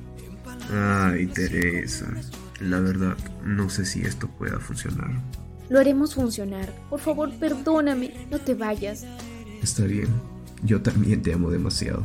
Ay, 0.74 1.28
Teresa. 1.28 2.08
La 2.60 2.80
verdad, 2.80 3.16
no 3.44 3.70
sé 3.70 3.86
si 3.86 4.02
esto 4.02 4.28
pueda 4.28 4.60
funcionar. 4.60 5.12
Lo 5.70 5.80
haremos 5.80 6.16
funcionar. 6.16 6.74
Por 6.90 7.00
favor, 7.00 7.32
perdóname. 7.40 8.28
No 8.32 8.40
te 8.40 8.56
vayas. 8.56 9.06
Está 9.62 9.84
bien. 9.84 10.08
Yo 10.64 10.82
también 10.82 11.22
te 11.22 11.32
amo 11.32 11.52
demasiado. 11.52 12.04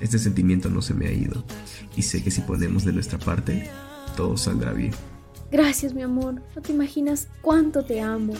Este 0.00 0.18
sentimiento 0.18 0.68
no 0.68 0.82
se 0.82 0.94
me 0.94 1.06
ha 1.06 1.12
ido. 1.12 1.44
Y 1.96 2.02
sé 2.02 2.22
que 2.22 2.30
si 2.30 2.42
ponemos 2.42 2.84
de 2.84 2.92
nuestra 2.92 3.18
parte, 3.18 3.70
todo 4.16 4.36
saldrá 4.36 4.72
bien. 4.72 4.92
Gracias, 5.50 5.94
mi 5.94 6.02
amor. 6.02 6.42
No 6.54 6.62
te 6.62 6.72
imaginas 6.72 7.28
cuánto 7.40 7.84
te 7.84 8.00
amo. 8.00 8.34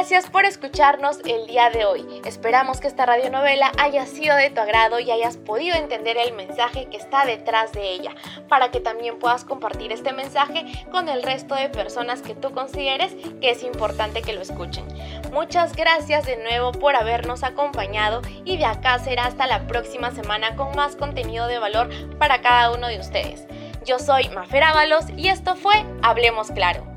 Gracias 0.00 0.30
por 0.30 0.46
escucharnos 0.46 1.18
el 1.26 1.46
día 1.46 1.68
de 1.68 1.84
hoy. 1.84 2.22
Esperamos 2.24 2.80
que 2.80 2.88
esta 2.88 3.04
radionovela 3.04 3.70
haya 3.76 4.06
sido 4.06 4.34
de 4.34 4.48
tu 4.48 4.58
agrado 4.58 4.98
y 4.98 5.10
hayas 5.10 5.36
podido 5.36 5.76
entender 5.76 6.16
el 6.16 6.32
mensaje 6.32 6.86
que 6.86 6.96
está 6.96 7.26
detrás 7.26 7.72
de 7.72 7.92
ella, 7.92 8.12
para 8.48 8.70
que 8.70 8.80
también 8.80 9.18
puedas 9.18 9.44
compartir 9.44 9.92
este 9.92 10.14
mensaje 10.14 10.64
con 10.90 11.10
el 11.10 11.22
resto 11.22 11.54
de 11.54 11.68
personas 11.68 12.22
que 12.22 12.34
tú 12.34 12.50
consideres 12.52 13.14
que 13.42 13.50
es 13.50 13.62
importante 13.62 14.22
que 14.22 14.32
lo 14.32 14.40
escuchen. 14.40 14.86
Muchas 15.32 15.76
gracias 15.76 16.24
de 16.24 16.38
nuevo 16.38 16.72
por 16.72 16.96
habernos 16.96 17.42
acompañado 17.42 18.22
y 18.46 18.56
de 18.56 18.64
acá 18.64 18.98
será 19.00 19.26
hasta 19.26 19.46
la 19.46 19.66
próxima 19.66 20.12
semana 20.12 20.56
con 20.56 20.74
más 20.74 20.96
contenido 20.96 21.46
de 21.46 21.58
valor 21.58 21.90
para 22.16 22.40
cada 22.40 22.72
uno 22.72 22.88
de 22.88 23.00
ustedes. 23.00 23.44
Yo 23.84 23.98
soy 23.98 24.30
Mafer 24.30 24.62
Ábalos 24.62 25.04
y 25.14 25.28
esto 25.28 25.56
fue 25.56 25.74
Hablemos 26.00 26.50
Claro. 26.52 26.89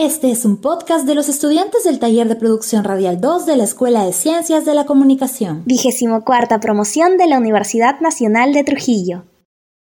Este 0.00 0.30
es 0.30 0.44
un 0.44 0.58
podcast 0.58 1.08
de 1.08 1.16
los 1.16 1.28
estudiantes 1.28 1.82
del 1.82 1.98
Taller 1.98 2.28
de 2.28 2.36
Producción 2.36 2.84
Radial 2.84 3.20
2 3.20 3.46
de 3.46 3.56
la 3.56 3.64
Escuela 3.64 4.04
de 4.04 4.12
Ciencias 4.12 4.64
de 4.64 4.72
la 4.72 4.86
Comunicación. 4.86 5.64
Vigésimo 5.66 6.24
cuarta 6.24 6.60
promoción 6.60 7.16
de 7.16 7.26
la 7.26 7.36
Universidad 7.36 7.98
Nacional 7.98 8.52
de 8.52 8.62
Trujillo. 8.62 9.24